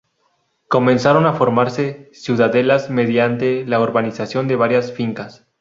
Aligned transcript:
Comenzaron 0.67 1.27
a 1.27 1.33
formarse 1.33 2.09
ciudadelas, 2.11 2.89
mediante 2.89 3.67
la 3.67 3.79
urbanización 3.79 4.47
de 4.47 4.55
varias 4.55 4.91
fincas. 4.91 5.45